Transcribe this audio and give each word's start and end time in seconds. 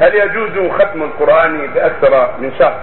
هل 0.00 0.14
يجوز 0.14 0.70
ختم 0.72 1.02
القرآن 1.02 1.66
بأكثر 1.74 2.30
من 2.38 2.52
شهر؟ 2.58 2.80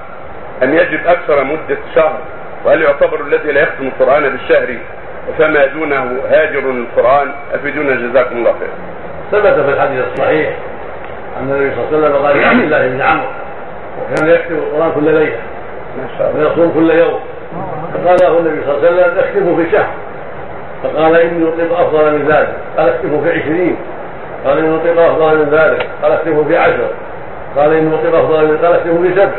أم 0.64 0.74
يجب 0.74 1.08
أكثر 1.08 1.44
مدة 1.44 1.78
شهر؟ 1.96 2.20
وهل 2.66 2.82
يعتبر 2.82 3.22
الذي 3.22 3.52
لا 3.52 3.62
يختم 3.62 3.88
القرآن 3.88 4.30
بالشهر 4.30 4.78
فما 5.38 5.66
دونه 5.66 6.20
هاجر 6.30 6.60
القرآن؟ 6.60 7.32
أفيدونا 7.54 7.96
جزاكم 7.96 8.38
الله 8.38 8.54
خير 8.60 8.70
ثبت 9.32 9.66
في 9.66 9.70
الحديث 9.70 10.06
الصحيح 10.14 10.58
أن 11.40 11.52
النبي 11.52 11.76
صلى 11.76 11.98
الله 11.98 12.08
عليه 12.08 12.16
وسلم 12.16 12.26
قال 12.26 12.38
لعبد 12.38 12.64
الله 12.64 12.88
بن 12.88 13.02
عمرو 13.02 13.28
وكان 14.02 14.30
يكتب 14.30 14.52
القرآن 14.52 14.92
كل 14.92 15.04
ليلة 15.04 15.40
ما 15.98 16.08
شاء 16.18 16.32
الله. 16.32 16.50
ويصوم 16.50 16.74
كل 16.74 16.92
يوم. 16.92 17.20
فقال 17.94 18.18
له 18.22 18.40
النبي 18.40 18.66
صلى 18.66 18.78
الله 18.78 18.88
عليه 18.88 19.02
وسلم 19.02 19.20
اختمه 19.20 19.56
في 19.56 19.72
شهر. 19.72 19.90
فقال 20.84 21.16
إني 21.16 21.48
أطيق 21.48 21.80
أفضل 21.80 22.12
من 22.12 22.28
ذلك. 22.28 22.54
قال 22.78 22.90
اختمه 22.90 23.24
في 23.24 23.30
عشرين. 23.30 23.78
قال 24.46 24.58
إني 24.58 24.76
أطيق 24.76 25.00
أفضل 25.00 25.38
من 25.38 25.50
ذلك 25.52 25.88
قال 26.04 26.12
اختمه 26.12 26.44
في 26.44 26.58
عشر. 26.58 26.90
قال 27.58 27.74
إني 27.74 27.96
أطيق 27.96 28.16
أفضل 28.16 28.48
من 28.48 28.58
قال 28.58 28.76
اختمه 28.76 29.02
في 29.02 29.16
سبع. 29.16 29.32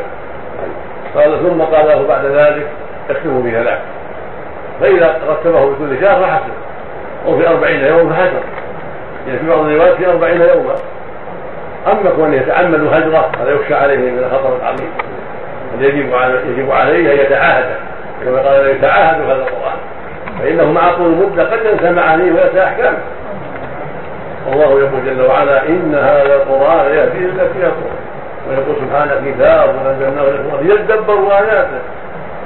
قال 1.15 1.39
ثم 1.39 1.63
قال 1.63 1.89
له 1.89 2.07
بعد 2.09 2.25
ذلك 2.25 2.67
اختمه 3.11 3.51
ثلاث. 3.51 3.79
فإذا 4.81 5.19
رتبه 5.29 5.71
بكل 5.71 6.01
شهر 6.01 6.23
فحسن 6.23 6.53
أو 7.27 7.39
في 7.39 7.49
أربعين 7.49 7.85
يوم 7.85 8.11
فحسن 8.13 8.41
يعني 9.27 9.39
في 9.39 9.49
بعض 9.49 9.59
الروايات 9.59 9.95
في 9.95 10.07
أربعين 10.07 10.41
يوما. 10.41 10.75
أما 11.87 12.11
كون 12.17 12.35
يتعمد 12.35 12.81
هجرة 12.93 13.31
هذا 13.41 13.51
يخشى 13.51 13.75
عليه 13.75 13.97
من 13.97 14.19
الخطر 14.19 14.57
العظيم. 14.57 14.91
يجب 15.81 16.15
يجب 16.49 16.71
عليه 16.71 17.13
أن 17.13 17.19
يتعاهد. 17.19 17.65
كما 18.25 18.39
قال 18.39 18.67
يتعاهد 18.69 19.21
هذا 19.21 19.43
القرآن. 19.43 19.79
فإنه 20.43 20.73
مع 20.73 20.93
طول 20.93 21.07
المدة 21.07 21.51
قد 21.51 21.59
ينسى 21.65 21.91
معانيه 21.91 22.33
وينسى 22.33 22.63
أحكامه. 22.65 22.99
والله 24.57 24.79
يقول 24.81 25.05
جل 25.07 25.23
وعلا 25.23 25.69
إن 25.69 25.95
هذا 25.95 26.35
القرآن 26.35 26.87
يهدي 26.87 27.25
التي 27.25 27.59
يقول 27.59 27.93
ويقول 28.49 28.77
سبحانه 28.77 29.33
كتاب 29.33 29.75
أنزلناه 29.87 30.23
لكم 30.23 30.67
ليدبروا 30.67 31.33
آياته. 31.33 31.81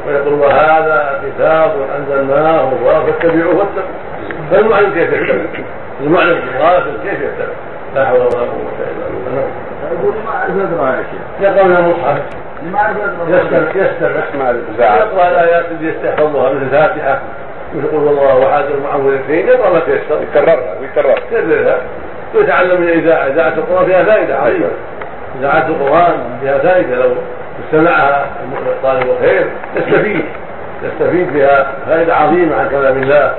ويقول 0.06 0.34
وهذا 0.34 1.20
كتاب 1.24 1.72
أنزلناه 1.98 2.70
فاتبعوه 2.70 3.56
واتقوا 3.56 3.96
فالمعلم 4.50 4.90
كيف 4.94 5.12
يتبع؟ 5.12 5.62
المعلم 6.00 6.38
الغافل 6.56 6.90
كيف 7.02 7.20
يتبع؟ 7.20 7.54
لا 7.94 8.06
حول 8.06 8.18
ولا 8.18 8.28
قوة 8.28 8.72
إلا 8.80 9.06
بالله. 9.08 9.46
يقول 9.92 10.14
ما 10.24 10.30
أعرف 10.30 10.50
اقرا 10.72 10.90
يا 10.90 11.02
شيخ. 11.02 11.22
يقرأ 11.40 11.64
من 11.64 11.76
المصحف 11.76 12.22
يستمع 13.28 14.50
يستمع 14.50 14.96
يقرأ 14.96 15.28
الآيات 15.28 15.64
التي 15.70 15.84
يستحفظها 15.84 16.50
مثل 16.50 16.62
الفاتحة 16.62 17.20
مثل 17.74 17.86
قل 17.86 17.96
هو 17.96 18.10
الله 18.10 18.54
أحد 18.54 18.64
المعوذتين 18.64 19.48
يقرأ 19.48 19.72
ما 19.72 19.80
تيسر 19.80 20.22
يكررها 20.22 20.74
ويكررها 20.80 21.16
يكررها 21.32 21.78
ويتعلم 22.34 22.80
من 22.80 22.88
الإذاعة 22.88 23.26
إذاعة 23.26 23.48
القرآن 23.48 23.86
فيها 23.86 24.04
فائدة 24.04 24.36
عظيمة. 24.36 24.70
إذاعة 25.40 25.66
القرآن 25.66 26.38
فيها 26.40 26.58
فائدة 26.58 26.96
لو 26.96 27.10
استمعها 27.66 28.26
طالب 28.82 29.10
الخير 29.10 29.46
يستفيد. 29.76 30.24
يستفيد 30.82 31.32
بها. 31.32 31.72
فائدة 31.88 32.16
عظيمة 32.16 32.56
عن 32.56 32.68
كلام 32.68 33.02
الله 33.02 33.34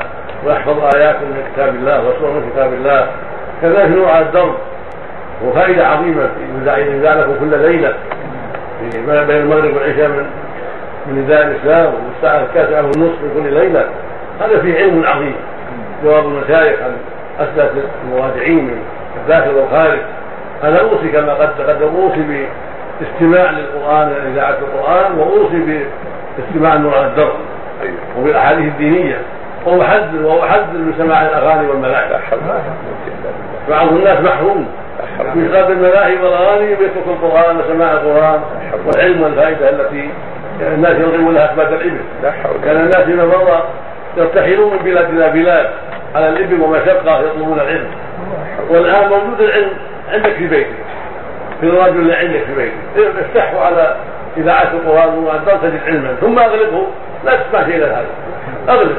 ويحفظ 0.45 0.95
آيات 0.95 1.15
من 1.15 1.43
كتاب 1.53 1.75
الله 1.75 1.99
وسور 1.99 2.31
من 2.31 2.49
كتاب 2.53 2.73
الله. 2.73 3.07
كذلك 3.61 3.97
نوع 3.97 4.19
الدرب 4.19 4.55
وفائدة 5.45 5.87
عظيمة. 5.87 6.29
إذا 6.67 7.15
لكم 7.15 7.35
كل 7.39 7.59
ليلة. 7.59 7.93
في 8.91 9.01
بين 9.05 9.37
المغرب 9.37 9.75
والعشاء 9.75 10.07
من 10.07 10.25
من 11.07 11.23
نداء 11.23 11.41
الإسلام 11.41 11.93
والساعة 11.93 12.41
التاسعة 12.43 12.81
والنصف 12.81 13.21
من 13.21 13.43
كل 13.43 13.53
ليلة. 13.53 13.85
هذا 14.39 14.61
فيه 14.61 14.79
علم 14.79 15.03
عظيم. 15.05 15.35
جواب 16.03 16.25
المشايخ 16.25 16.79
عن 16.81 16.97
أسئلة 17.39 17.83
المراجعين 18.03 18.63
من 18.63 18.83
الداخل 19.23 19.49
والخارج 19.49 19.99
أنا 20.63 20.81
أوصي 20.81 21.07
كما 21.07 21.33
قد 21.33 21.49
تقدم 21.57 21.95
أوصي 21.95 22.45
باستماع 22.99 23.51
للقرآن 23.51 24.13
إذاعة 24.33 24.57
القرآن 24.59 25.19
وأوصي 25.19 25.83
باستماع 26.37 26.75
نور 26.75 26.95
على 26.95 27.07
الدرب 27.07 27.33
وبالأحاديث 28.19 28.65
الدينية 28.65 29.17
وأحذر 29.65 30.25
وأحذر 30.25 30.77
من 30.77 30.93
سماع 30.97 31.21
الأغاني 31.21 31.67
والملاعب 31.67 32.09
بعض 33.69 33.87
الناس 33.87 34.19
محروم 34.19 34.67
بسبب 35.35 35.71
الملاهي 35.71 36.17
والأغاني 36.17 36.69
ويترك 36.69 37.07
القرآن 37.07 37.57
وسماع 37.57 37.91
القرآن 37.91 38.41
والعلم 38.85 39.21
والفائدة 39.21 39.69
التي 39.69 40.09
الناس 40.61 40.91
يرغبون 40.91 41.33
لها 41.33 41.45
أثبات 41.45 41.67
الإبل. 41.67 42.01
كان 42.65 42.75
الناس 42.75 42.97
فيما 42.97 43.25
مضى 43.25 43.63
يرتحلون 44.17 44.73
من 44.73 44.77
بلاد 44.77 45.09
إلى 45.09 45.29
بلاد 45.29 45.69
على 46.15 46.29
الإبل 46.29 46.61
ومشقه 46.61 47.19
يطلبون 47.19 47.59
العلم. 47.59 47.87
والآن 48.69 49.09
موجود 49.09 49.41
العلم 49.41 49.71
عندك 50.11 50.33
في 50.33 50.47
بيتك. 50.47 50.75
في 51.61 51.67
الرجل 51.67 51.99
اللي 51.99 52.15
عندك 52.15 52.43
في 52.43 52.55
بيتك. 52.55 53.17
افتحه 53.19 53.65
على 53.65 53.95
اذاعه 54.37 54.71
القرآن 54.73 55.17
والدار 55.17 55.57
تجد 55.57 55.81
علما 55.85 56.15
ثم 56.21 56.39
اغلقه 56.39 56.87
لا 57.25 57.35
تسمع 57.35 57.65
شيء 57.65 57.85
هذا. 57.85 58.05
اغلق 58.69 58.97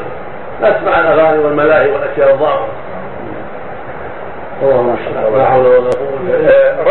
لا 0.63 0.71
تسمع 0.71 1.01
الأغاني 1.01 1.39
والملاهي 1.39 1.91
والأشياء 1.91 2.35
الضارة. 2.35 2.69
اللهم 4.63 4.97
لا 5.37 5.45
حول 5.45 5.67
ولا 5.67 5.79
قوة 5.79 6.19
بالله. 6.27 6.83